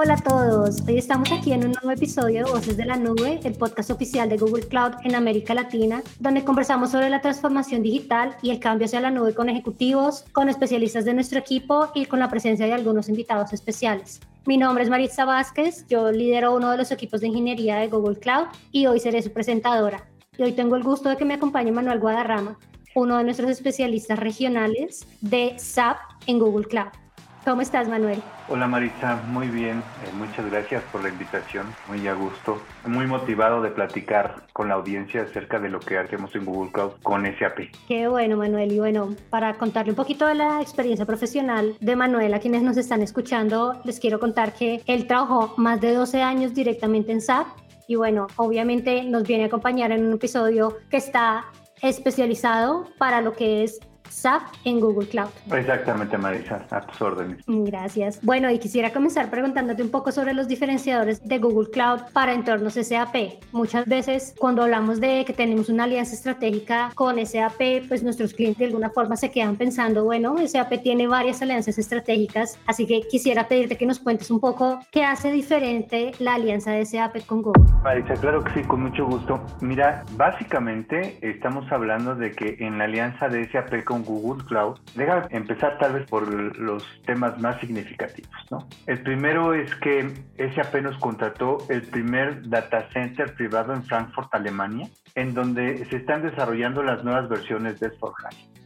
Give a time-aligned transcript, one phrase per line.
[0.00, 3.40] Hola a todos, hoy estamos aquí en un nuevo episodio de Voces de la Nube,
[3.42, 8.36] el podcast oficial de Google Cloud en América Latina, donde conversamos sobre la transformación digital
[8.40, 12.20] y el cambio hacia la nube con ejecutivos, con especialistas de nuestro equipo y con
[12.20, 14.20] la presencia de algunos invitados especiales.
[14.46, 18.20] Mi nombre es Maritza Vázquez, yo lidero uno de los equipos de ingeniería de Google
[18.20, 20.06] Cloud y hoy seré su presentadora.
[20.36, 22.56] Y hoy tengo el gusto de que me acompañe Manuel Guadarrama,
[22.94, 25.96] uno de nuestros especialistas regionales de SAP
[26.28, 27.07] en Google Cloud.
[27.44, 28.20] ¿Cómo estás, Manuel?
[28.48, 29.22] Hola, Marisa.
[29.28, 29.78] Muy bien.
[29.78, 31.66] Eh, muchas gracias por la invitación.
[31.88, 32.60] Muy a gusto.
[32.84, 36.92] Muy motivado de platicar con la audiencia acerca de lo que hacemos en Google Cloud
[37.02, 37.70] con SAP.
[37.86, 38.72] Qué bueno, Manuel.
[38.72, 42.76] Y bueno, para contarle un poquito de la experiencia profesional de Manuel a quienes nos
[42.76, 47.46] están escuchando, les quiero contar que él trabajó más de 12 años directamente en SAP.
[47.86, 51.46] Y bueno, obviamente nos viene a acompañar en un episodio que está
[51.80, 55.28] especializado para lo que es SAP en Google Cloud.
[55.52, 57.42] Exactamente, Marisa, a tus órdenes.
[57.46, 58.20] Gracias.
[58.22, 62.74] Bueno, y quisiera comenzar preguntándote un poco sobre los diferenciadores de Google Cloud para entornos
[62.74, 63.42] SAP.
[63.52, 68.58] Muchas veces cuando hablamos de que tenemos una alianza estratégica con SAP, pues nuestros clientes
[68.58, 73.48] de alguna forma se quedan pensando, bueno, SAP tiene varias alianzas estratégicas, así que quisiera
[73.48, 77.64] pedirte que nos cuentes un poco qué hace diferente la alianza de SAP con Google.
[77.82, 79.40] Marisa, claro que sí, con mucho gusto.
[79.60, 85.26] Mira, básicamente estamos hablando de que en la alianza de SAP con Google Cloud, deja
[85.30, 88.34] empezar tal vez por los temas más significativos.
[88.50, 88.68] ¿no?
[88.86, 90.12] El primero es que
[90.54, 96.22] SAP nos contrató el primer data center privado en Frankfurt, Alemania, en donde se están
[96.22, 97.96] desarrollando las nuevas versiones de s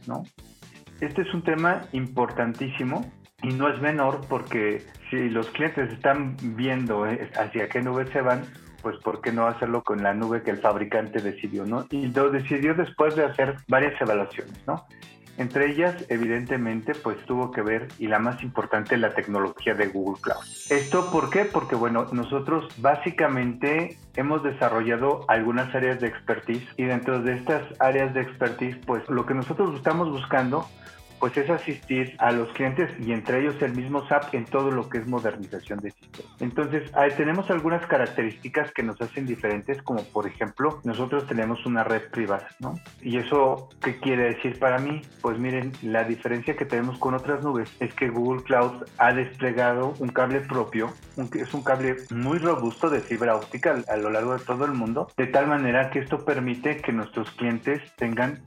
[0.07, 0.23] ¿no?
[1.01, 7.05] Este es un tema importantísimo y no es menor porque si los clientes están viendo
[7.05, 8.43] eh, hacia qué nube se van,
[8.81, 11.85] pues ¿por qué no hacerlo con la nube que el fabricante decidió, ¿no?
[11.89, 14.85] Y lo decidió después de hacer varias evaluaciones, ¿no?
[15.37, 20.21] Entre ellas, evidentemente, pues tuvo que ver, y la más importante, la tecnología de Google
[20.21, 20.43] Cloud.
[20.69, 21.45] ¿Esto por qué?
[21.45, 28.13] Porque, bueno, nosotros básicamente hemos desarrollado algunas áreas de expertise y dentro de estas áreas
[28.13, 30.67] de expertise, pues lo que nosotros estamos buscando
[31.23, 34.89] pues es asistir a los clientes y entre ellos el mismo SAP en todo lo
[34.89, 36.35] que es modernización de sistemas.
[36.41, 36.83] Entonces,
[37.15, 42.49] tenemos algunas características que nos hacen diferentes, como por ejemplo, nosotros tenemos una red privada,
[42.59, 42.77] ¿no?
[43.01, 45.01] Y eso, ¿qué quiere decir para mí?
[45.21, 49.95] Pues miren, la diferencia que tenemos con otras nubes es que Google Cloud ha desplegado
[49.99, 50.93] un cable propio,
[51.35, 55.07] es un cable muy robusto de fibra óptica a lo largo de todo el mundo,
[55.15, 58.41] de tal manera que esto permite que nuestros clientes tengan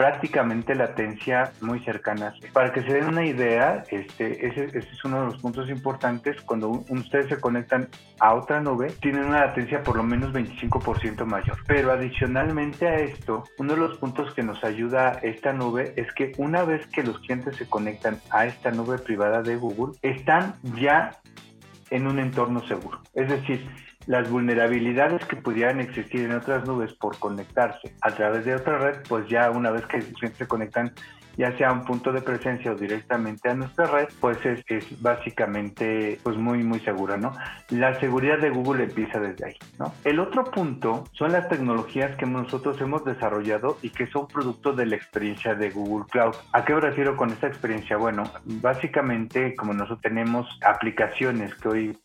[0.00, 2.32] prácticamente latencia muy cercanas.
[2.54, 6.40] Para que se den una idea, este, ese, es uno de los puntos importantes.
[6.40, 11.58] Cuando ustedes se conectan a otra nube, tienen una latencia por lo menos 25% mayor.
[11.66, 16.32] Pero adicionalmente a esto, uno de los puntos que nos ayuda esta nube es que
[16.38, 21.10] una vez que los clientes se conectan a esta nube privada de Google, están ya
[21.90, 23.02] en un entorno seguro.
[23.12, 23.68] Es decir,
[24.06, 28.96] las vulnerabilidades que pudieran existir en otras nubes por conectarse a través de otra red,
[29.08, 30.92] pues ya una vez que se conectan
[31.36, 34.62] ya sea a un punto de presencia o directamente a nuestra red, pues es,
[35.00, 37.32] básicamente pues muy muy segura, ¿no?
[37.70, 39.94] La seguridad de Google empieza desde ahí, ¿no?
[40.04, 44.86] El otro punto son las tecnologías que nosotros hemos desarrollado y que son producto de
[44.86, 46.34] la experiencia de Google Cloud.
[46.52, 47.96] ¿A qué me refiero con esta experiencia?
[47.96, 51.98] Bueno, básicamente como nosotros tenemos aplicaciones que hoy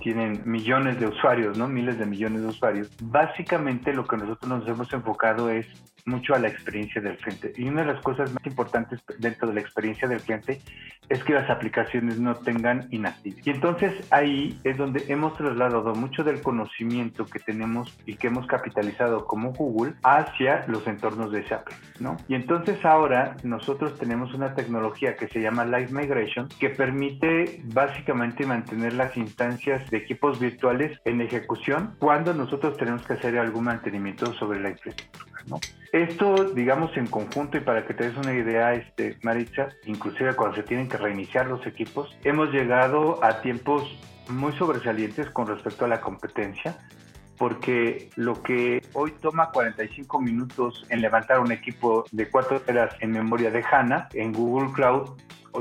[0.00, 1.68] tienen millones de usuarios, ¿no?
[1.68, 2.90] Miles de millones de usuarios.
[3.02, 5.66] Básicamente lo que nosotros nos hemos enfocado es
[6.06, 7.52] mucho a la experiencia del cliente.
[7.56, 10.60] Y una de las cosas más importantes dentro de la experiencia del cliente
[11.08, 13.44] es que las aplicaciones no tengan inactividad.
[13.44, 18.46] Y entonces ahí es donde hemos trasladado mucho del conocimiento que tenemos y que hemos
[18.46, 21.68] capitalizado como Google hacia los entornos de SAP,
[22.00, 22.16] ¿no?
[22.28, 28.46] Y entonces ahora nosotros tenemos una tecnología que se llama Live Migration que permite básicamente
[28.46, 34.32] mantener las instancias de equipos virtuales en ejecución cuando nosotros tenemos que hacer algún mantenimiento
[34.34, 35.58] sobre la infraestructura, ¿no?
[35.94, 40.56] Esto, digamos, en conjunto y para que te des una idea, este, Maritza, inclusive cuando
[40.56, 43.96] se tienen que reiniciar los equipos, hemos llegado a tiempos
[44.28, 46.76] muy sobresalientes con respecto a la competencia
[47.38, 53.12] porque lo que hoy toma 45 minutos en levantar un equipo de 4 horas en
[53.12, 55.10] memoria de HANA, en Google Cloud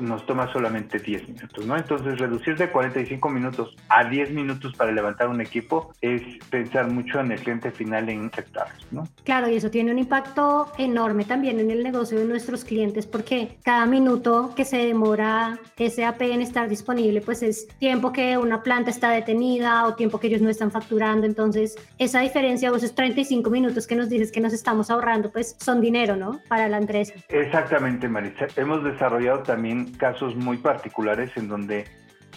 [0.02, 1.78] nos toma solamente 10 minutos, ¿no?
[1.78, 7.20] Entonces, reducir de 45 minutos a 10 minutos para levantar un equipo es pensar mucho
[7.20, 9.08] en el cliente final en sectores, ¿no?
[9.24, 13.58] Claro, y eso tiene un impacto enorme también en el negocio de nuestros clientes porque
[13.64, 18.90] cada minuto que se demora SAP en estar disponible, pues es tiempo que una planta
[18.90, 21.26] está detenida o tiempo que ellos no están facturando.
[21.26, 25.56] Entonces, esa diferencia, o esos 35 minutos que nos dices que nos estamos ahorrando, pues
[25.60, 26.40] son dinero, ¿no?
[26.48, 27.14] Para la empresa.
[27.30, 28.48] Exactamente, Marisa.
[28.56, 31.86] Hemos desarrollado también casos muy particulares en donde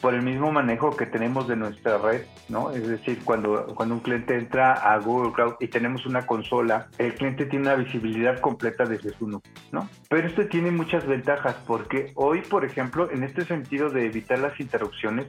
[0.00, 2.70] por el mismo manejo que tenemos de nuestra red, ¿no?
[2.70, 7.14] Es decir, cuando, cuando un cliente entra a Google Cloud y tenemos una consola, el
[7.14, 9.88] cliente tiene una visibilidad completa desde su núcleo, ¿no?
[10.08, 14.58] Pero esto tiene muchas ventajas porque hoy, por ejemplo, en este sentido de evitar las
[14.60, 15.28] interrupciones,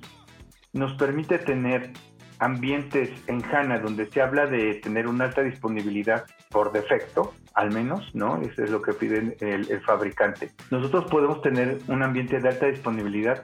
[0.73, 1.91] nos permite tener
[2.39, 8.13] ambientes en HANA donde se habla de tener una alta disponibilidad por defecto, al menos,
[8.13, 8.41] ¿no?
[8.41, 10.51] Eso es lo que pide el, el fabricante.
[10.71, 13.43] Nosotros podemos tener un ambiente de alta disponibilidad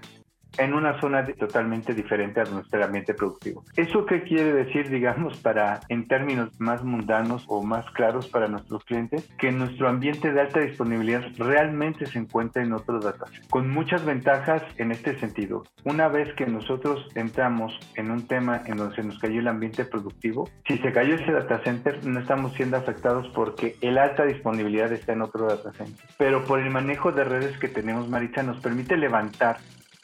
[0.57, 3.63] en una zona totalmente diferente a nuestro ambiente productivo.
[3.75, 8.83] ¿Eso qué quiere decir, digamos, para, en términos más mundanos o más claros para nuestros
[8.85, 9.29] clientes?
[9.37, 14.63] Que nuestro ambiente de alta disponibilidad realmente se encuentra en otro data con muchas ventajas
[14.77, 15.63] en este sentido.
[15.83, 19.85] Una vez que nosotros entramos en un tema en donde se nos cayó el ambiente
[19.85, 24.91] productivo, si se cayó ese data center, no estamos siendo afectados porque el alta disponibilidad
[24.91, 26.05] está en otro data center.
[26.17, 29.57] Pero por el manejo de redes que tenemos, Maritza, nos permite levantar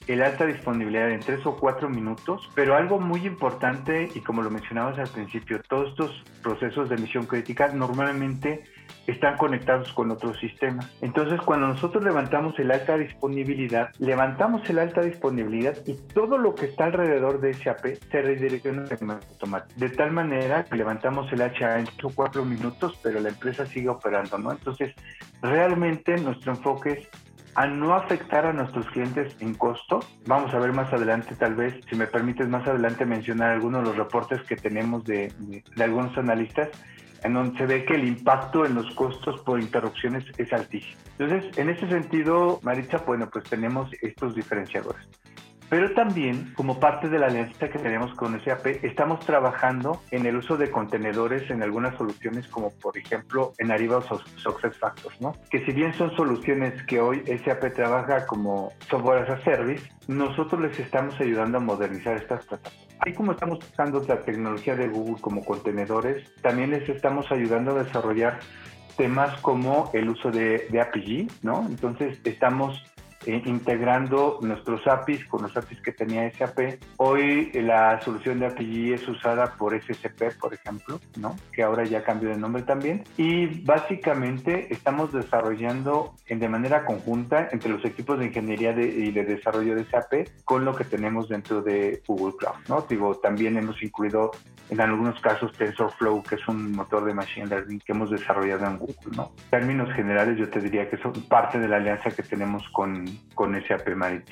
[0.10, 4.50] el alta disponibilidad en tres o cuatro minutos, pero algo muy importante, y como lo
[4.50, 8.64] mencionabas al principio, todos estos procesos de emisión crítica normalmente
[9.06, 10.92] están conectados con otros sistemas.
[11.02, 16.66] Entonces, cuando nosotros levantamos el alta disponibilidad, levantamos el alta disponibilidad y todo lo que
[16.66, 18.86] está alrededor de ese AP se redirecciona
[19.30, 19.80] automático.
[19.80, 23.68] De tal manera que levantamos el HA en 3 o 4 minutos, pero la empresa
[23.68, 24.52] sigue operando, ¿no?
[24.52, 24.96] Entonces,
[25.44, 30.06] realmente nuestro enfoque es a no afectar a nuestros clientes en costo.
[30.26, 33.88] Vamos a ver más adelante, tal vez, si me permites más adelante mencionar algunos de
[33.90, 35.34] los reportes que tenemos de,
[35.78, 36.70] algunos analistas,
[37.24, 41.02] en donde se ve que el impacto en los costos por interrupciones es altísimo.
[41.18, 45.06] Entonces, en ese sentido, Maritza, bueno, pues tenemos estos diferenciadores.
[45.70, 50.38] Pero también, como parte de la alianza que tenemos con SAP, estamos trabajando en el
[50.38, 55.36] uso de contenedores en algunas soluciones, como por ejemplo en Arriba Success Factors, ¿no?
[55.52, 60.60] Que si bien son soluciones que hoy SAP trabaja como software as a service, nosotros
[60.62, 62.90] les estamos ayudando a modernizar estas plataformas.
[63.00, 67.84] Así como estamos usando la tecnología de Google como contenedores, también les estamos ayudando a
[67.84, 68.40] desarrollar
[68.98, 71.66] temas como el uso de, de API, ¿no?
[71.70, 72.84] Entonces estamos
[73.26, 76.82] eh, integrando nuestros APIs con los APIs que tenía SAP.
[76.98, 81.36] Hoy eh, la solución de API es usada por SCP, por ejemplo, ¿no?
[81.52, 83.04] que ahora ya cambió de nombre también.
[83.18, 89.76] Y básicamente estamos desarrollando de manera conjunta entre los equipos de ingeniería y de desarrollo
[89.76, 92.56] de SAP con lo que tenemos dentro de Google Cloud.
[92.68, 92.86] ¿no?
[92.88, 94.32] Digo, también hemos incluido
[94.70, 98.78] en algunos casos TensorFlow, que es un motor de Machine Learning que hemos desarrollado en
[98.78, 99.16] Google.
[99.16, 99.32] ¿no?
[99.38, 103.09] En términos generales, yo te diría que son parte de la alianza que tenemos con
[103.34, 103.90] con ese AP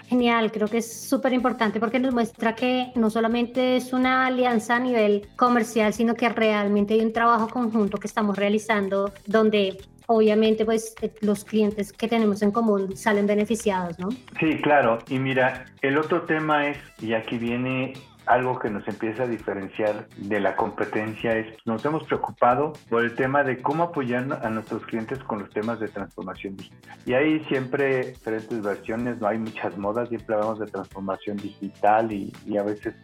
[0.08, 4.76] Genial, creo que es súper importante porque nos muestra que no solamente es una alianza
[4.76, 9.78] a nivel comercial, sino que realmente hay un trabajo conjunto que estamos realizando donde
[10.08, 14.10] obviamente pues los clientes que tenemos en común salen beneficiados, ¿no?
[14.40, 15.00] Sí, claro.
[15.10, 17.94] Y mira, el otro tema es, y aquí viene
[18.28, 23.16] algo que nos empieza a diferenciar de la competencia es, nos hemos preocupado por el
[23.16, 26.98] tema de cómo apoyar a nuestros clientes con los temas de transformación digital.
[27.06, 32.34] Y hay siempre diferentes versiones, no hay muchas modas, siempre hablamos de transformación digital y,
[32.46, 32.96] y a veces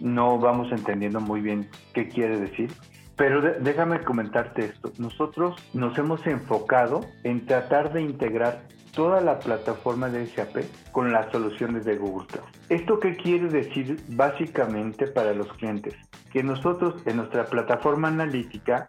[0.00, 2.70] no vamos entendiendo muy bien qué quiere decir.
[3.16, 4.92] Pero déjame comentarte esto.
[4.98, 8.62] Nosotros nos hemos enfocado en tratar de integrar
[8.98, 10.56] toda la plataforma de SAP
[10.90, 12.26] con las soluciones de Google.
[12.68, 15.94] ¿Esto qué quiere decir básicamente para los clientes?
[16.32, 18.88] Que nosotros en nuestra plataforma analítica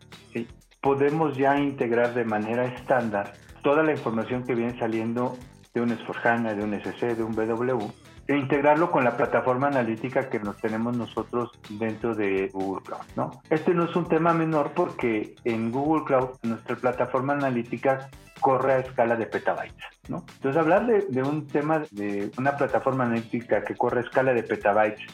[0.81, 5.37] podemos ya integrar de manera estándar toda la información que viene saliendo
[5.75, 7.91] de un S4HANA, de un SC, de un BW,
[8.29, 13.31] e integrarlo con la plataforma analítica que nos tenemos nosotros dentro de Google Cloud, ¿no?
[13.49, 18.07] Este no es un tema menor porque en Google Cloud nuestra plataforma analítica
[18.39, 20.23] corre a escala de petabytes, ¿no?
[20.35, 24.43] Entonces hablar de, de un tema de una plataforma analítica que corre a escala de
[24.43, 25.07] petabytes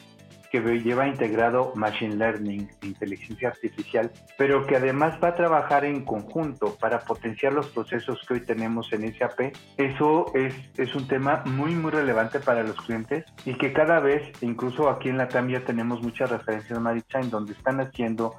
[0.63, 6.75] que lleva integrado Machine Learning, inteligencia artificial, pero que además va a trabajar en conjunto
[6.79, 9.53] para potenciar los procesos que hoy tenemos en SAP.
[9.77, 14.21] Eso es, es un tema muy, muy relevante para los clientes y que cada vez,
[14.41, 18.35] incluso aquí en la cambia tenemos muchas referencias, Maritza, en donde están haciendo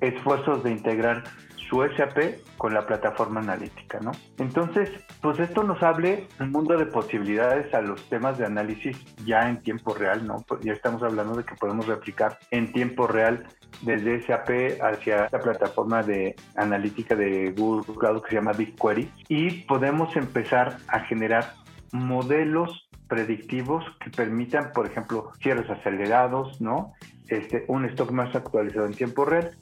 [0.00, 1.24] esfuerzos de integrar
[1.70, 4.10] su SAP con la plataforma analítica, ¿no?
[4.38, 4.90] Entonces,
[5.22, 9.62] pues esto nos abre un mundo de posibilidades a los temas de análisis ya en
[9.62, 10.44] tiempo real, ¿no?
[10.48, 13.46] Pues ya estamos hablando de que podemos replicar en tiempo real
[13.82, 19.50] desde SAP hacia la plataforma de analítica de Google Cloud que se llama BigQuery y
[19.62, 21.54] podemos empezar a generar
[21.92, 26.92] modelos predictivos que permitan, por ejemplo, cierres acelerados, ¿no?
[27.28, 29.56] Este, un stock más actualizado en tiempo real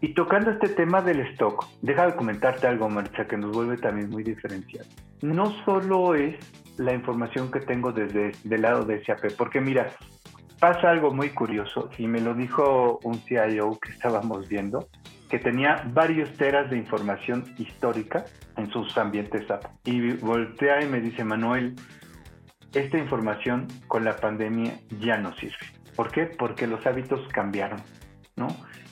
[0.00, 4.08] y tocando este tema del stock, deja de comentarte algo, Marcha, que nos vuelve también
[4.08, 4.86] muy diferencial.
[5.20, 6.36] No solo es
[6.78, 9.90] la información que tengo desde el lado de SAP, porque mira,
[10.58, 14.88] pasa algo muy curioso y me lo dijo un CIO que estábamos viendo,
[15.28, 18.24] que tenía varios teras de información histórica
[18.56, 19.64] en sus ambientes app.
[19.84, 21.76] Y voltea y me dice, Manuel,
[22.72, 25.66] esta información con la pandemia ya no sirve.
[25.94, 26.26] ¿Por qué?
[26.26, 27.80] Porque los hábitos cambiaron,
[28.36, 28.48] ¿no?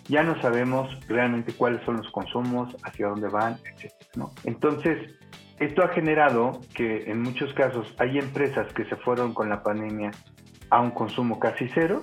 [0.09, 3.93] Ya no sabemos realmente cuáles son los consumos, hacia dónde van, etc.
[4.17, 4.31] ¿no?
[4.45, 5.15] Entonces,
[5.61, 10.11] esto ha generado que en muchos casos hay empresas que se fueron con la pandemia
[10.71, 12.03] a un consumo casi cero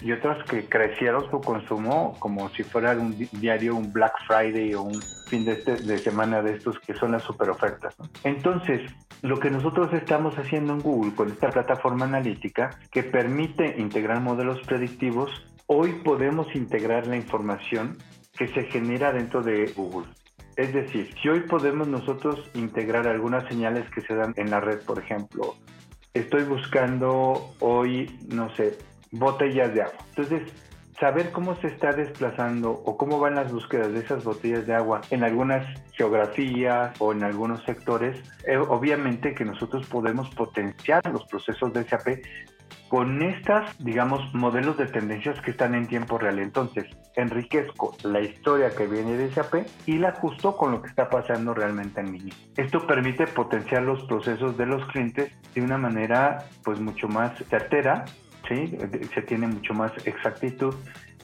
[0.00, 4.82] y otras que crecieron su consumo como si fuera un diario, un Black Friday o
[4.82, 7.94] un fin de, este, de semana de estos que son las super ofertas.
[8.22, 8.82] Entonces,
[9.22, 14.60] lo que nosotros estamos haciendo en Google con esta plataforma analítica que permite integrar modelos
[14.66, 15.30] predictivos,
[15.66, 17.98] hoy podemos integrar la información
[18.36, 20.08] que se genera dentro de Google.
[20.56, 24.80] Es decir, si hoy podemos nosotros integrar algunas señales que se dan en la red,
[24.84, 25.56] por ejemplo,
[26.12, 28.78] estoy buscando hoy, no sé,
[29.10, 29.98] botellas de agua.
[30.10, 30.42] Entonces,
[31.00, 35.00] saber cómo se está desplazando o cómo van las búsquedas de esas botellas de agua
[35.10, 38.16] en algunas geografías o en algunos sectores,
[38.46, 42.20] eh, obviamente que nosotros podemos potenciar los procesos de SAP
[42.88, 46.38] con estas, digamos, modelos de tendencias que están en tiempo real.
[46.38, 46.84] Entonces,
[47.16, 51.54] enriquezco la historia que viene de SAP y la ajusto con lo que está pasando
[51.54, 52.34] realmente en línea.
[52.56, 58.04] Esto permite potenciar los procesos de los clientes de una manera pues mucho más certera,
[58.48, 58.76] ¿sí?
[59.14, 60.74] se tiene mucho más exactitud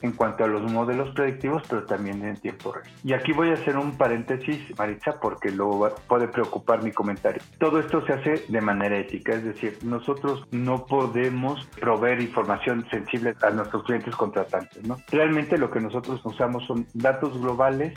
[0.01, 2.87] en cuanto a los modelos predictivos, pero también en tiempo real.
[3.03, 7.41] Y aquí voy a hacer un paréntesis, Maritza, porque luego puede preocupar mi comentario.
[7.59, 13.33] Todo esto se hace de manera ética, es decir, nosotros no podemos proveer información sensible
[13.41, 14.97] a nuestros clientes contratantes, ¿no?
[15.09, 17.93] Realmente lo que nosotros usamos son datos globales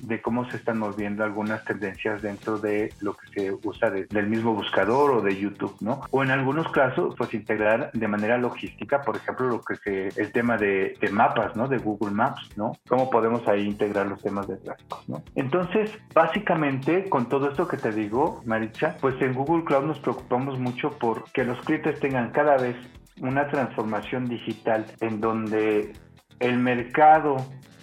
[0.00, 4.54] de cómo se están moviendo algunas tendencias dentro de lo que se usa del mismo
[4.54, 6.02] buscador o de YouTube, ¿no?
[6.10, 10.32] O en algunos casos, pues integrar de manera logística, por ejemplo, lo que se, el
[10.32, 11.68] tema de, mapas, ¿no?
[11.68, 12.72] De Google Maps, ¿no?
[12.88, 15.22] Cómo podemos ahí integrar los temas de tráfico, ¿no?
[15.34, 20.58] Entonces, básicamente, con todo esto que te digo, Maricha, pues en Google Cloud nos preocupamos
[20.58, 22.76] mucho por que los clientes tengan cada vez
[23.20, 25.92] una transformación digital en donde
[26.38, 27.36] el mercado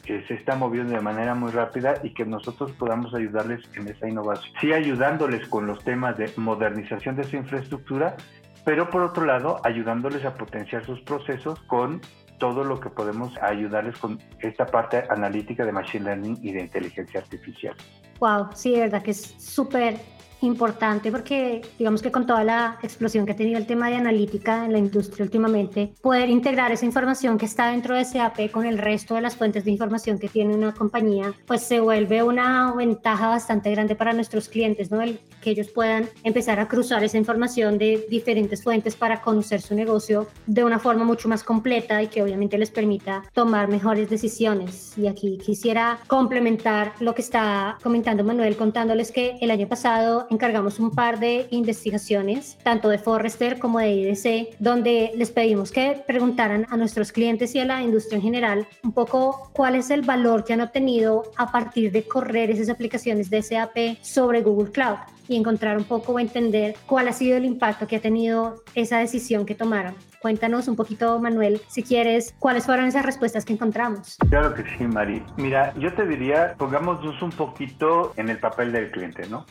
[0.08, 4.08] que se está moviendo de manera muy rápida y que nosotros podamos ayudarles en esa
[4.08, 4.54] innovación.
[4.62, 8.16] Sí ayudándoles con los temas de modernización de su infraestructura,
[8.64, 12.00] pero por otro lado ayudándoles a potenciar sus procesos con
[12.40, 17.20] todo lo que podemos ayudarles con esta parte analítica de Machine Learning y de inteligencia
[17.20, 17.76] artificial.
[18.20, 19.98] Wow, sí, de verdad que es súper
[20.42, 24.66] importante porque digamos que con toda la explosión que ha tenido el tema de analítica
[24.66, 28.78] en la industria últimamente, poder integrar esa información que está dentro de SAP con el
[28.78, 33.30] resto de las fuentes de información que tiene una compañía, pues se vuelve una ventaja
[33.30, 35.02] bastante grande para nuestros clientes, ¿no?
[35.02, 39.76] El que ellos puedan empezar a cruzar esa información de diferentes fuentes para conocer su
[39.76, 44.98] negocio de una forma mucho más completa y que obviamente les permita tomar mejores decisiones.
[44.98, 50.80] Y aquí quisiera complementar lo que está comentando Manuel contándoles que el año pasado encargamos
[50.80, 56.66] un par de investigaciones, tanto de Forrester como de IDC, donde les pedimos que preguntaran
[56.70, 60.44] a nuestros clientes y a la industria en general un poco cuál es el valor
[60.44, 65.36] que han obtenido a partir de correr esas aplicaciones de SAP sobre Google Cloud y
[65.36, 69.46] encontrar un poco o entender cuál ha sido el impacto que ha tenido esa decisión
[69.46, 69.96] que tomaron.
[70.22, 74.18] Cuéntanos un poquito, Manuel, si quieres, cuáles fueron esas respuestas que encontramos.
[74.30, 75.22] Claro que sí, Mari.
[75.38, 79.46] Mira, yo te diría, pongámonos un poquito en el papel del cliente, ¿no?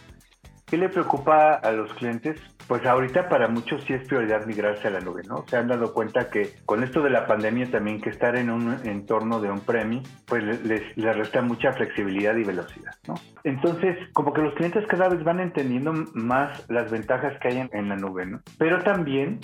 [0.67, 2.41] ¿Qué le preocupa a los clientes?
[2.67, 5.45] Pues ahorita para muchos sí es prioridad migrarse a la nube, ¿no?
[5.47, 8.77] Se han dado cuenta que con esto de la pandemia también que estar en un
[8.85, 13.15] entorno de un premio, pues les, les resta mucha flexibilidad y velocidad, ¿no?
[13.45, 17.89] Entonces, como que los clientes cada vez van entendiendo más las ventajas que hay en,
[17.89, 18.41] la nube, ¿no?
[18.59, 19.39] Pero también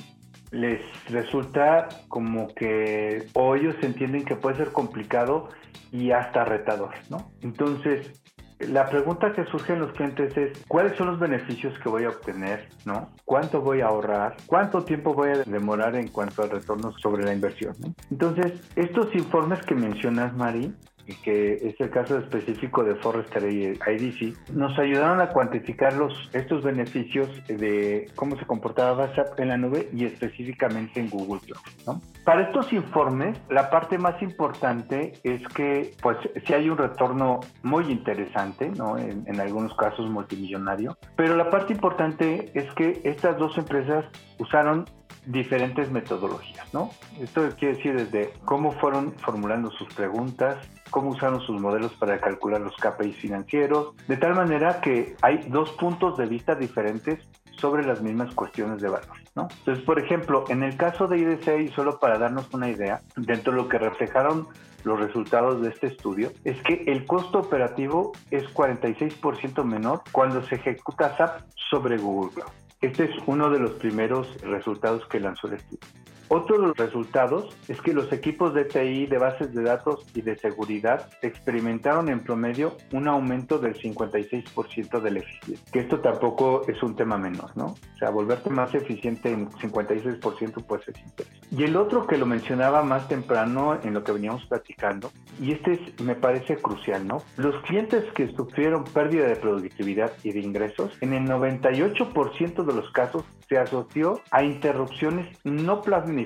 [0.50, 5.50] les resulta como que o ellos entienden que puede ser complicado
[5.92, 7.30] y hasta retador, ¿no?
[7.42, 8.21] Entonces,
[8.68, 12.10] la pregunta que surge en los clientes es, ¿cuáles son los beneficios que voy a
[12.10, 12.68] obtener?
[12.84, 13.08] ¿no?
[13.24, 14.36] ¿Cuánto voy a ahorrar?
[14.46, 17.74] ¿Cuánto tiempo voy a demorar en cuanto al retorno sobre la inversión?
[18.10, 20.74] Entonces, estos informes que mencionas, Mari,
[21.06, 26.30] y que es el caso específico de Forrester y IDC, nos ayudaron a cuantificar los,
[26.32, 31.60] estos beneficios de cómo se comportaba WhatsApp en la nube y específicamente en Google Cloud.
[31.86, 32.00] ¿no?
[32.24, 37.90] Para estos informes, la parte más importante es que pues si hay un retorno muy
[37.90, 38.98] interesante, ¿no?
[38.98, 44.04] en, en algunos casos multimillonario, pero la parte importante es que estas dos empresas
[44.38, 44.84] usaron
[45.26, 46.90] diferentes metodologías, ¿no?
[47.20, 50.56] Esto quiere decir desde cómo fueron formulando sus preguntas,
[50.92, 55.70] cómo usaron sus modelos para calcular los KPIs financieros, de tal manera que hay dos
[55.72, 57.18] puntos de vista diferentes
[57.56, 59.48] sobre las mismas cuestiones de valor, ¿no?
[59.58, 63.52] Entonces, por ejemplo, en el caso de IDC, y solo para darnos una idea, dentro
[63.52, 64.46] de lo que reflejaron
[64.84, 70.56] los resultados de este estudio es que el costo operativo es 46% menor cuando se
[70.56, 72.50] ejecuta SAP sobre Google Cloud.
[72.80, 76.01] Este es uno de los primeros resultados que lanzó el estudio.
[76.34, 80.22] Otro de los resultados es que los equipos de TI, de bases de datos y
[80.22, 85.66] de seguridad experimentaron en promedio un aumento del 56% de la eficiencia.
[85.70, 87.66] Que esto tampoco es un tema menor, ¿no?
[87.66, 91.46] O sea, volverte más eficiente en 56% pues es interesante.
[91.50, 95.72] Y el otro que lo mencionaba más temprano en lo que veníamos platicando, y este
[95.72, 97.22] es, me parece crucial, ¿no?
[97.36, 102.90] Los clientes que sufrieron pérdida de productividad y de ingresos, en el 98% de los
[102.92, 106.21] casos se asoció a interrupciones no planificadas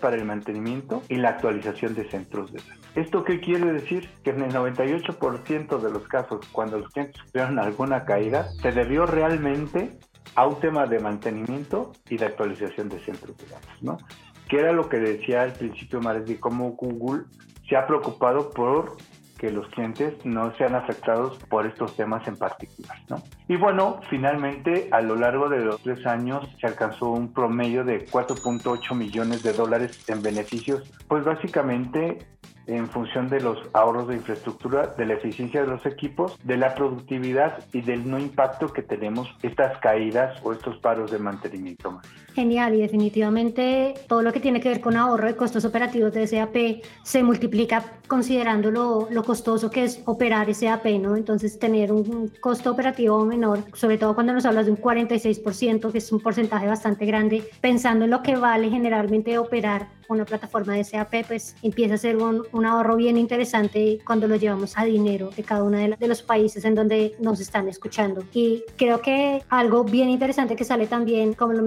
[0.00, 2.78] para el mantenimiento y la actualización de centros de datos.
[2.94, 4.08] ¿Esto qué quiere decir?
[4.24, 9.06] Que en el 98% de los casos, cuando los clientes sufrieron alguna caída, se debió
[9.06, 9.98] realmente
[10.34, 13.98] a un tema de mantenimiento y de actualización de centros de datos, ¿no?
[14.48, 17.24] Que era lo que decía al principio Mares de cómo Google
[17.68, 18.96] se ha preocupado por
[19.38, 22.98] que los clientes no sean afectados por estos temas en particular.
[23.08, 23.22] ¿no?
[23.46, 28.04] Y bueno, finalmente a lo largo de los tres años se alcanzó un promedio de
[28.06, 32.18] 4.8 millones de dólares en beneficios, pues básicamente
[32.68, 36.74] en función de los ahorros de infraestructura, de la eficiencia de los equipos, de la
[36.74, 41.98] productividad y del no impacto que tenemos estas caídas o estos paros de mantenimiento.
[42.34, 46.26] Genial y definitivamente todo lo que tiene que ver con ahorro de costos operativos de
[46.26, 51.16] SAP se multiplica considerando lo, lo costoso que es operar SAP, ¿no?
[51.16, 55.98] Entonces tener un costo operativo menor, sobre todo cuando nos hablas de un 46%, que
[55.98, 60.84] es un porcentaje bastante grande, pensando en lo que vale generalmente operar una plataforma de
[60.84, 65.30] SAP, pues empieza a ser un, un ahorro bien interesante cuando lo llevamos a dinero
[65.36, 68.24] de cada uno de, de, los países en donde nos están escuchando.
[68.32, 71.62] Y creo que algo bien interesante que sale también, como lo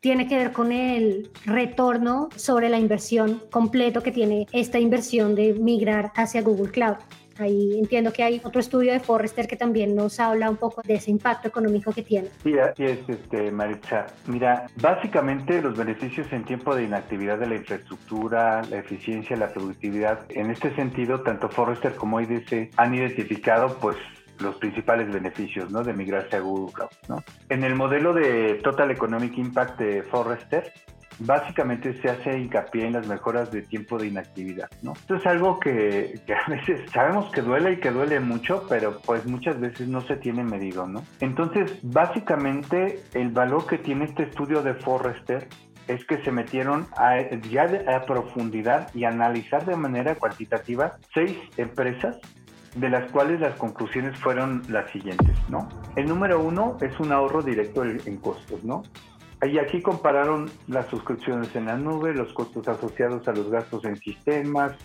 [0.00, 5.54] tiene que ver con el retorno sobre la inversión completo que tiene esta inversión de
[5.54, 6.96] migrar hacia Google Cloud.
[7.38, 10.94] Ahí entiendo que hay otro estudio de Forrester que también nos habla un poco de
[10.94, 12.28] ese impacto económico que tiene.
[12.38, 14.06] Así es, este, Maritza.
[14.26, 20.20] Mira, básicamente los beneficios en tiempo de inactividad de la infraestructura, la eficiencia, la productividad,
[20.28, 23.96] en este sentido, tanto Forrester como IDC han identificado, pues,
[24.40, 25.82] los principales beneficios ¿no?
[25.82, 26.90] de migrarse a Google Cloud.
[27.08, 27.22] ¿no?
[27.48, 30.72] En el modelo de Total Economic Impact de Forrester,
[31.18, 34.92] básicamente se hace hincapié en las mejoras de tiempo de inactividad, ¿no?
[34.92, 38.98] Esto es algo que, que, a veces sabemos que duele y que duele mucho, pero
[39.04, 41.04] pues muchas veces no se tiene medido, ¿no?
[41.20, 45.48] Entonces, básicamente el valor que tiene este estudio de Forrester
[45.88, 47.64] es que se metieron a, ya
[47.94, 52.18] a profundidad y analizar de manera cuantitativa seis empresas
[52.74, 55.68] de las cuales las conclusiones fueron las siguientes, ¿no?
[55.96, 58.82] El número uno es un ahorro directo en costos, ¿no?
[59.42, 63.96] Y aquí compararon las suscripciones en la nube, los costos asociados a los gastos en
[63.96, 64.76] sistemas,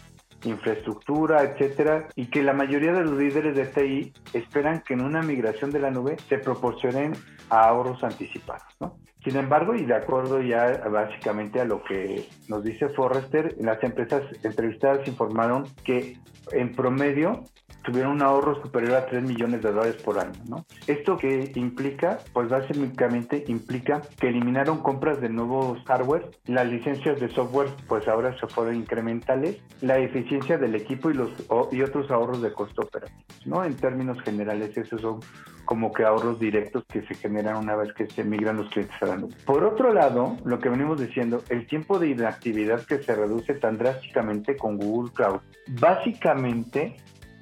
[0.43, 5.21] infraestructura, etcétera, y que la mayoría de los líderes de TI esperan que en una
[5.21, 7.13] migración de la nube se proporcionen
[7.49, 8.97] ahorros anticipados, ¿no?
[9.23, 14.23] Sin embargo, y de acuerdo ya básicamente a lo que nos dice Forrester, las empresas
[14.43, 16.17] entrevistadas informaron que
[16.51, 17.43] en promedio
[17.87, 20.33] tuvieron un ahorro superior a 3 millones de dólares por año.
[20.49, 20.65] ¿no?
[20.87, 22.19] ¿Esto qué implica?
[22.33, 28.37] Pues básicamente implica que eliminaron compras de nuevos hardware, las licencias de software pues ahora
[28.39, 31.31] se fueron incrementales, la eficiencia del equipo y, los,
[31.71, 33.21] y otros ahorros de costo operativo.
[33.45, 33.63] ¿no?
[33.63, 35.21] En términos generales, esos son
[35.63, 39.05] como que ahorros directos que se generan una vez que se migran los clientes a
[39.05, 39.35] la nube.
[39.45, 43.77] Por otro lado, lo que venimos diciendo, el tiempo de inactividad que se reduce tan
[43.77, 45.39] drásticamente con Google Cloud,
[45.79, 46.97] básicamente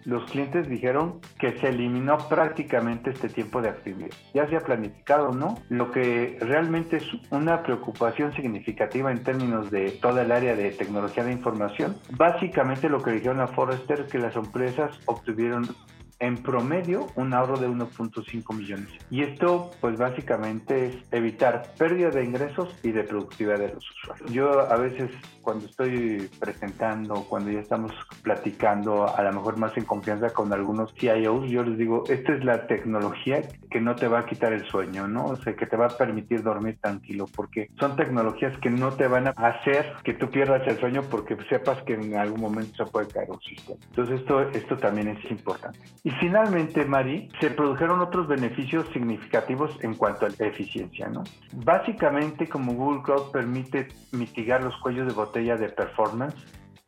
[0.05, 4.11] los clientes dijeron que se eliminó prácticamente este tiempo de actividad.
[4.33, 5.55] Ya se ha planificado, ¿no?
[5.69, 11.23] Lo que realmente es una preocupación significativa en términos de toda el área de tecnología
[11.23, 11.97] de información.
[12.11, 15.67] Básicamente lo que dijeron a Forrester que las empresas obtuvieron
[16.19, 18.89] en promedio un ahorro de 1.5 millones.
[19.09, 24.31] Y esto pues básicamente es evitar pérdida de ingresos y de productividad de los usuarios.
[24.31, 27.91] Yo a veces cuando estoy presentando, cuando ya estamos
[28.23, 32.43] platicando, a lo mejor más en confianza con algunos CIOs, yo les digo, esta es
[32.43, 35.25] la tecnología que no te va a quitar el sueño, ¿no?
[35.25, 39.07] O sea, que te va a permitir dormir tranquilo, porque son tecnologías que no te
[39.07, 42.91] van a hacer que tú pierdas el sueño porque sepas que en algún momento se
[42.91, 43.77] puede caer un sistema.
[43.89, 45.79] Entonces esto, esto también es importante.
[46.05, 51.23] Y finalmente, Mari, se produjeron otros beneficios significativos en cuanto a eficiencia, ¿no?
[51.51, 56.35] Básicamente, como Google Cloud permite mitigar los cuellos de botella de performance,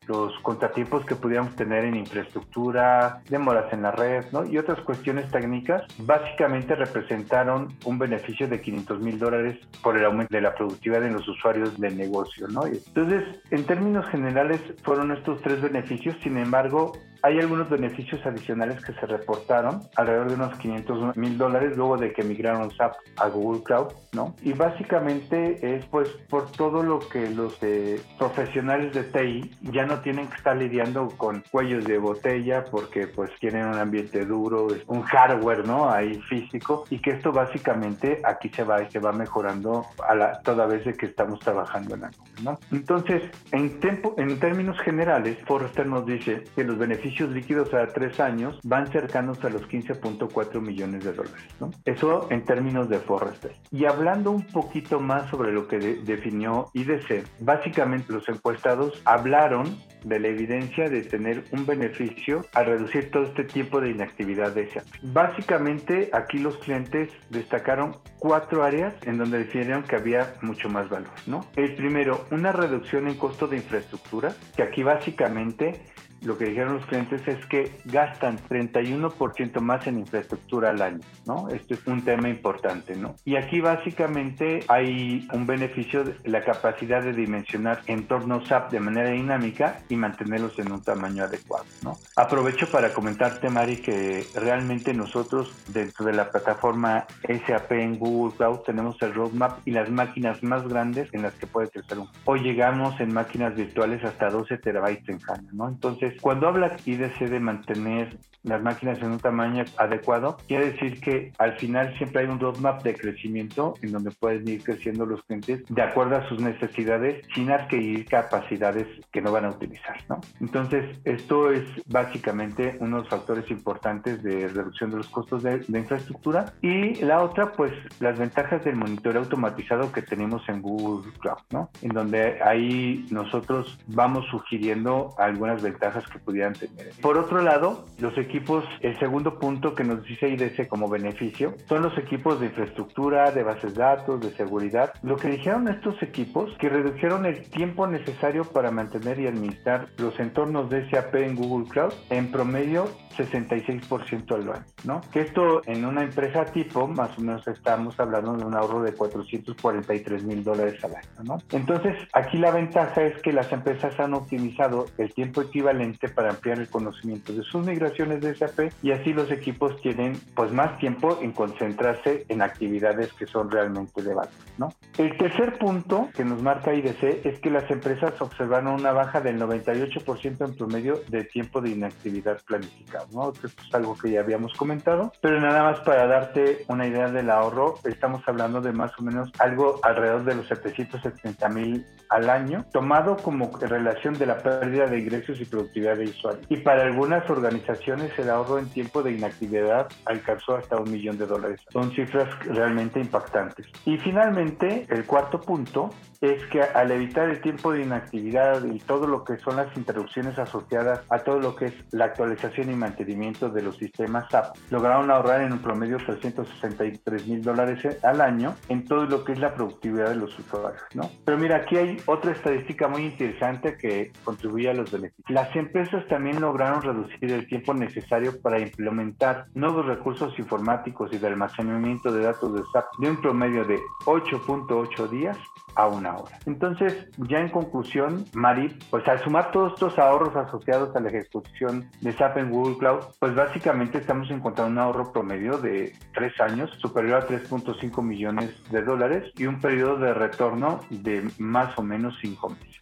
[0.07, 4.45] los contratiempos que pudiéramos tener en infraestructura, demoras en la red, ¿no?
[4.45, 10.35] Y otras cuestiones técnicas, básicamente representaron un beneficio de 500 mil dólares por el aumento
[10.35, 12.67] de la productividad en los usuarios del negocio, ¿no?
[12.67, 18.93] Entonces, en términos generales, fueron estos tres beneficios, sin embargo, hay algunos beneficios adicionales que
[18.93, 23.63] se reportaron, alrededor de unos 500 mil dólares luego de que migraron SAP a Google
[23.63, 24.35] Cloud, ¿no?
[24.41, 29.99] Y básicamente es pues por todo lo que los eh, profesionales de TI ya no
[30.01, 35.01] tienen que estar lidiando con cuellos de botella porque pues tienen un ambiente duro, un
[35.01, 35.89] hardware, ¿no?
[35.89, 40.39] Ahí físico y que esto básicamente aquí se va y se va mejorando a la,
[40.41, 42.11] toda vez de que estamos trabajando en la
[42.43, 42.59] ¿no?
[42.71, 47.87] Entonces, en, tempo, en términos generales, Forrester nos dice que los beneficios beneficios líquidos a
[47.87, 51.45] tres años van cercanos a los 15.4 millones de dólares.
[51.59, 51.71] ¿no?
[51.85, 53.53] Eso en términos de Forrester.
[53.71, 60.19] Y hablando un poquito más sobre lo que definió IDC, básicamente los encuestados hablaron de
[60.19, 64.85] la evidencia de tener un beneficio al reducir todo este tiempo de inactividad de SAP.
[65.01, 71.11] Básicamente aquí los clientes destacaron cuatro áreas en donde definieron que había mucho más valor.
[71.25, 71.45] ¿no?
[71.55, 75.81] El primero, una reducción en costo de infraestructura, que aquí básicamente
[76.21, 81.49] lo que dijeron los clientes es que gastan 31% más en infraestructura al año, ¿no?
[81.49, 83.15] Esto es un tema importante, ¿no?
[83.25, 89.11] Y aquí básicamente hay un beneficio de la capacidad de dimensionar entornos SAP de manera
[89.11, 91.99] dinámica y mantenerlos en un tamaño adecuado, ¿no?
[92.15, 98.59] Aprovecho para comentarte, Mari, que realmente nosotros dentro de la plataforma SAP en Google Cloud
[98.61, 102.07] tenemos el roadmap y las máquinas más grandes en las que puede crecer un.
[102.25, 105.67] Hoy llegamos en máquinas virtuales hasta 12 terabytes en HANA, ¿no?
[105.67, 111.33] Entonces, cuando habla IDC de mantener las máquinas en un tamaño adecuado, quiere decir que
[111.37, 115.63] al final siempre hay un roadmap de crecimiento en donde pueden ir creciendo los clientes
[115.67, 120.21] de acuerdo a sus necesidades sin adquirir capacidades que no van a utilizar, ¿no?
[120.39, 126.53] Entonces, esto es básicamente unos factores importantes de reducción de los costos de, de infraestructura
[126.61, 131.69] y la otra, pues, las ventajas del monitoreo automatizado que tenemos en Google Cloud, ¿no?
[131.81, 136.91] En donde ahí nosotros vamos sugiriendo algunas ventajas que pudieran tener.
[137.01, 141.83] Por otro lado, los equipos, el segundo punto que nos dice IDC como beneficio, son
[141.83, 144.93] los equipos de infraestructura, de bases de datos, de seguridad.
[145.03, 150.19] Lo que dijeron estos equipos, que redujeron el tiempo necesario para mantener y administrar los
[150.19, 155.01] entornos de SAP en Google Cloud en promedio 66% al año.
[155.11, 158.93] Que esto en una empresa tipo, más o menos estamos hablando de un ahorro de
[158.93, 161.37] 443 mil dólares al año.
[161.51, 166.59] Entonces, aquí la ventaja es que las empresas han optimizado el tiempo equivalente para ampliar
[166.59, 171.19] el conocimiento de sus migraciones de SAP y así los equipos tienen pues más tiempo
[171.21, 174.73] en concentrarse en actividades que son realmente de valor, ¿no?
[174.97, 179.39] El tercer punto que nos marca IDC es que las empresas observaron una baja del
[179.39, 183.05] 98% en promedio de tiempo de inactividad planificada.
[183.07, 187.29] Esto es algo que ya habíamos comentado, pero nada más para darte una idea del
[187.29, 192.65] ahorro, estamos hablando de más o menos algo alrededor de los 770 mil al año,
[192.71, 196.45] tomado como relación de la pérdida de ingresos y productividad de usuarios.
[196.49, 201.25] Y para algunas organizaciones el ahorro en tiempo de inactividad alcanzó hasta un millón de
[201.25, 201.61] dólares.
[201.71, 203.67] Son cifras realmente impactantes.
[203.85, 205.89] Y finalmente, el cuarto punto
[206.21, 210.37] es que al evitar el tiempo de inactividad y todo lo que son las interrupciones
[210.39, 215.11] asociadas a todo lo que es la actualización y mantenimiento de los sistemas SAP, lograron
[215.11, 219.53] ahorrar en un promedio 363 mil dólares al año en todo lo que es la
[219.53, 221.09] productividad de los usuarios, ¿no?
[221.25, 225.29] Pero mira, aquí hay otra estadística muy interesante que contribuye a los beneficios.
[225.29, 231.27] Las empresas también lograron reducir el tiempo necesario para implementar nuevos recursos informáticos y de
[231.27, 235.37] almacenamiento de datos de SAP de un promedio de 8.8 días
[235.75, 236.39] a una hora.
[236.45, 241.89] Entonces, ya en conclusión, Mari, pues al sumar todos estos ahorros asociados a la ejecución
[242.01, 246.71] de SAP en Google Cloud, pues básicamente estamos encontrando un ahorro promedio de tres años
[246.79, 252.17] superior a 3.5 millones de dólares y un periodo de retorno de más o menos
[252.21, 252.76] cinco meses.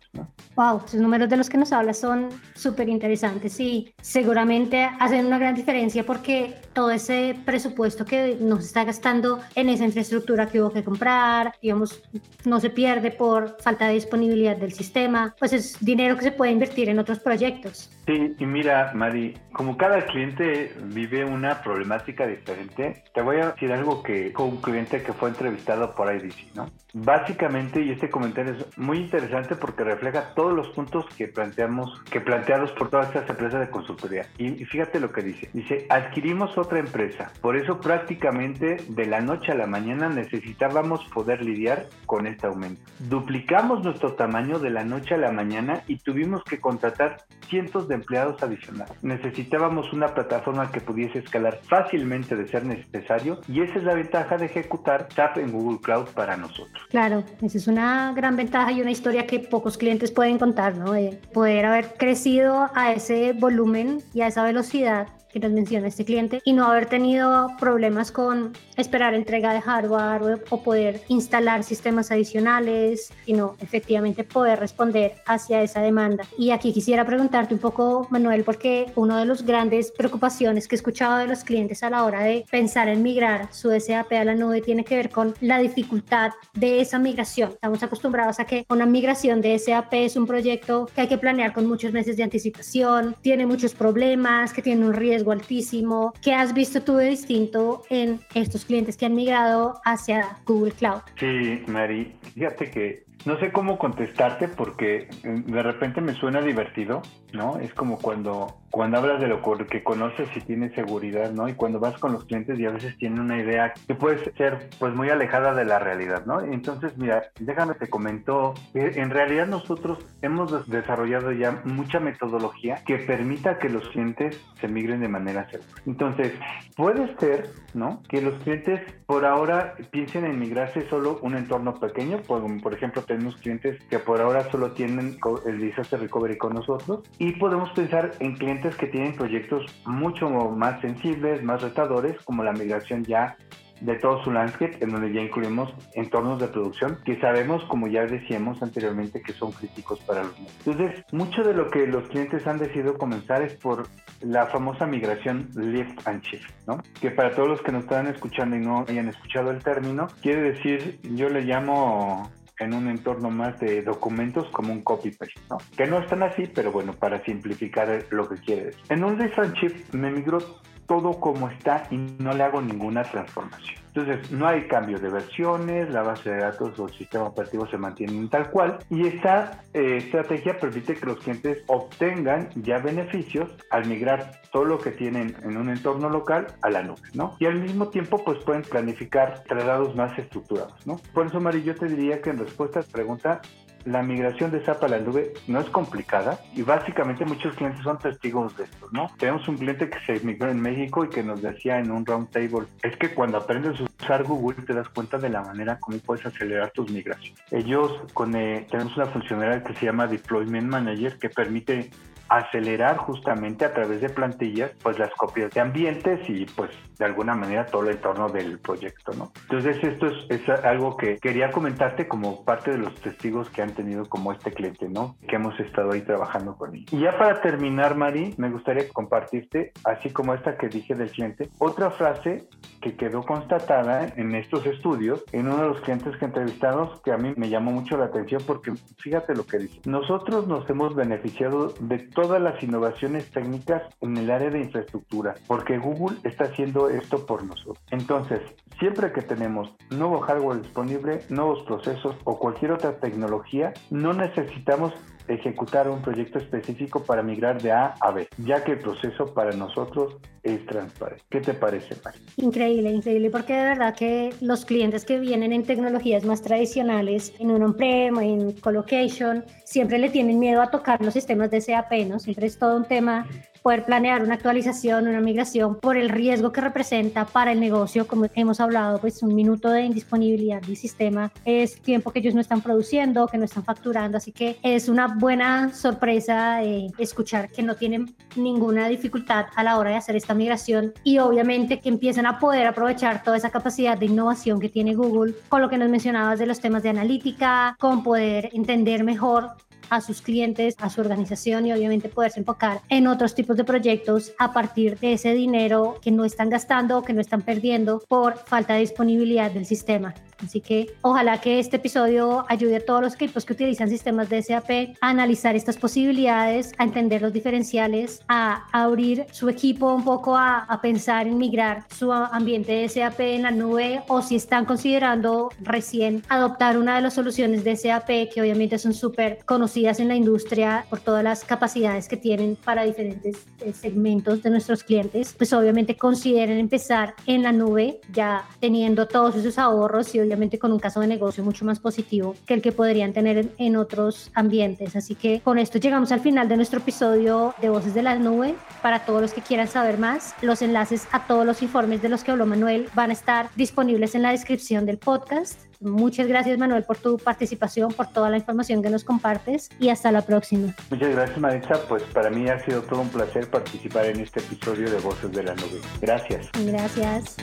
[0.56, 5.38] Wow, los números de los que nos hablas son súper interesantes y seguramente hacen una
[5.38, 10.71] gran diferencia porque todo ese presupuesto que nos está gastando en esa infraestructura que hubo
[10.71, 12.01] que comprar, digamos,
[12.45, 16.51] no se pierde por falta de disponibilidad del sistema, pues es dinero que se puede
[16.51, 17.89] invertir en otros proyectos.
[18.06, 23.72] Sí, y mira, Mari, como cada cliente vive una problemática diferente, te voy a decir
[23.72, 26.70] algo que con un cliente que fue entrevistado por IDC, ¿no?
[26.94, 32.22] Básicamente, y este comentario es muy interesante porque refleja todos los puntos que planteamos, que
[32.22, 34.28] planteados por todas estas empresas de consultoría.
[34.38, 35.50] Y, fíjate lo que dice.
[35.54, 37.34] Dice, adquirimos otra empresa.
[37.41, 42.82] Por eso prácticamente de la noche a la mañana necesitábamos poder lidiar con este aumento.
[43.00, 47.18] Duplicamos nuestro tamaño de la noche a la mañana y tuvimos que contratar
[47.50, 48.93] cientos de empleados adicionales.
[49.01, 54.38] Necesitábamos una plataforma que pudiese escalar fácilmente de ser necesario y esa es la ventaja
[54.38, 56.84] de ejecutar SAP en Google Cloud para nosotros.
[56.89, 60.91] Claro, esa es una gran ventaja y una historia que pocos clientes pueden contar, ¿no?
[60.91, 66.06] De poder haber crecido a ese volumen y a esa velocidad que nos menciona este
[66.06, 72.10] cliente y no haber tenido problemas con esperar entrega de hardware o, poder instalar sistemas
[72.10, 76.24] adicionales, sino efectivamente poder responder hacia esa demanda.
[76.38, 80.78] Y aquí quisiera preguntarte un poco, Manuel, porque una de las grandes preocupaciones que he
[80.78, 84.36] escuchado de los clientes a la hora de pensar en migrar su SAP a la
[84.36, 87.52] nube tiene que ver con la dificultad de esa migración.
[87.52, 91.52] Estamos acostumbrados a que una migración de SAP es un proyecto que hay que planear
[91.52, 96.14] con muchos meses de anticipación, tiene muchos problemas, que tiene un riesgo altísimo.
[96.22, 101.02] ¿Qué has visto tú de distinto en estos clientes que han migrado hacia Google Cloud?
[101.20, 107.08] Sí, Mari, fíjate que no sé cómo contestarte porque eh, de repente me suena divertido,
[107.34, 107.60] ¿no?
[107.60, 111.47] Es como cuando, cuando hablas de lo que conoces y tienes seguridad, ¿no?
[111.49, 114.73] Y cuando vas con los clientes y a veces tienen una idea que puede ser
[114.80, 116.41] pues muy alejada de la realidad, ¿no?
[116.41, 123.60] Entonces, mira, déjame te comento, en realidad nosotros hemos desarrollado ya mucha metodología que permita
[123.60, 125.69] que los clientes se migren de manera segura.
[125.86, 126.34] Entonces,
[126.75, 128.04] puede ser, ¿no?
[128.10, 133.36] Que los clientes por ahora piensen en migrarse solo un entorno pequeño, por ejemplo, tenemos
[133.38, 138.36] clientes que por ahora solo tienen el disaster recovery con nosotros y podemos pensar en
[138.36, 143.38] clientes que tienen proyectos mucho más sensibles, más retadores, como la migración ya
[143.82, 148.06] de todo su landscape, en donde ya incluimos entornos de producción que sabemos, como ya
[148.06, 150.54] decíamos anteriormente, que son críticos para los niños.
[150.65, 153.88] Entonces, mucho de lo que los clientes han decidido comenzar es por
[154.22, 156.82] la famosa migración lift and shift, ¿no?
[157.02, 160.54] Que para todos los que nos están escuchando y no hayan escuchado el término, quiere
[160.54, 165.58] decir, yo le llamo en un entorno más de documentos como un copy-paste, ¿no?
[165.76, 168.82] Que no están así, pero bueno, para simplificar lo que quiere decir.
[168.89, 170.39] En un and shift me migró
[170.88, 173.86] todo como está y no le hago ninguna transformación.
[173.95, 177.78] Entonces, no hay cambio de versiones, la base de datos o el sistema operativo se
[177.78, 183.86] mantienen tal cual y esta eh, estrategia permite que los clientes obtengan ya beneficios al
[183.88, 187.38] migrar todo lo que tienen en un entorno local a la nube, ¿no?
[187.39, 191.00] Y al mismo tiempo, pues pueden planificar traslados más estructurados, ¿no?
[191.13, 193.41] Por eso, Mari, yo te diría que en respuesta a esta pregunta,
[193.86, 198.00] la migración de SAP a la nube no es complicada y básicamente muchos clientes son
[198.00, 199.12] testigos de esto, ¿no?
[199.17, 202.30] Tenemos un cliente que se migró en México y que nos decía en un round
[202.32, 205.98] table, es que cuando aprendes a usar Google te das cuenta de la manera como
[206.00, 207.39] puedes acelerar tus migraciones.
[207.52, 211.91] Ellos con, eh, tenemos una funcionalidad que se llama Deployment Manager que permite
[212.30, 217.36] acelerar justamente a través de plantillas pues las copias de ambientes y pues de alguna
[217.36, 219.32] manera todo el entorno del proyecto, ¿no?
[219.44, 224.06] Entonces esto es, algo que quería comentarte como parte de los testigos que han tenido
[224.06, 225.16] como este cliente, ¿no?
[225.28, 226.86] Que hemos estado ahí trabajando con él.
[226.92, 231.50] Y ya para terminar, Mari, me gustaría compartirte, así como esta que dije del cliente,
[231.58, 232.48] otra frase
[232.82, 237.18] que quedó constatada en estos estudios en uno de los clientes que entrevistamos que a
[237.18, 239.82] mí me llamó mucho la atención porque fíjate lo que dice.
[239.86, 245.78] Nosotros nos hemos beneficiado de todas las innovaciones técnicas en el área de infraestructura porque
[245.78, 247.78] Google está haciendo esto por nosotros.
[247.91, 248.41] Entonces,
[248.80, 254.93] siempre que tenemos nuevo hardware disponible, nuevos procesos o cualquier otra tecnología, no necesitamos
[255.28, 259.52] ejecutar un proyecto específico para migrar de A a B, ya que el proceso para
[259.52, 261.24] nosotros es transparente.
[261.30, 262.20] ¿Qué te parece, Mari?
[262.38, 267.52] Increíble, increíble, porque de verdad que los clientes que vienen en tecnologías más tradicionales, en
[267.52, 272.20] un on-prem, en colocation, siempre le tienen miedo a tocar los sistemas de SAP, ¿no?
[272.20, 273.28] Siempre es todo un tema
[273.65, 278.28] poder planear una actualización, una migración por el riesgo que representa para el negocio, como
[278.36, 282.62] hemos hablado, pues un minuto de indisponibilidad del sistema es tiempo que ellos no están
[282.62, 287.73] produciendo, que no están facturando, así que es una buena sorpresa eh, escuchar que no
[287.73, 292.38] tienen ninguna dificultad a la hora de hacer esta migración y obviamente que empiezan a
[292.38, 296.38] poder aprovechar toda esa capacidad de innovación que tiene Google con lo que nos mencionabas
[296.38, 299.54] de los temas de analítica, con poder entender mejor
[299.89, 304.34] a sus clientes, a su organización y obviamente poderse enfocar en otros tipos de proyectos
[304.39, 308.38] a partir de ese dinero que no están gastando o que no están perdiendo por
[308.38, 310.13] falta de disponibilidad del sistema.
[310.43, 314.41] Así que ojalá que este episodio ayude a todos los equipos que utilizan sistemas de
[314.41, 320.36] SAP a analizar estas posibilidades, a entender los diferenciales, a, abrir su equipo un poco
[320.38, 324.65] a, a pensar en migrar su ambiente de SAP en la nube o si están
[324.65, 330.10] considerando recién adoptar una de las soluciones de SAP que obviamente son súper conocidas en
[330.10, 335.34] la industria por todas las capacidades que tienen para diferentes eh, segmentos de nuestros clientes,
[335.38, 340.72] pues obviamente consideren empezar en la nube ya teniendo todos esos ahorros y obviamente con
[340.72, 344.96] un caso de negocio mucho más positivo que el que podrían tener en, otros ambientes.
[344.96, 348.56] Así que con esto llegamos al final de nuestro episodio de Voces de la Nube.
[348.82, 352.24] Para todos los que quieran saber más, los enlaces a todos los informes de los
[352.24, 355.60] que habló Manuel van a estar disponibles en la descripción del podcast.
[355.82, 360.12] Muchas gracias Manuel por tu participación, por toda la información que nos compartes y hasta
[360.12, 360.74] la próxima.
[360.90, 364.90] Muchas gracias Maritza, pues para mí ha sido todo un placer participar en este episodio
[364.90, 365.82] de Voces de la Nube.
[366.02, 366.50] Gracias.
[366.66, 367.36] Gracias.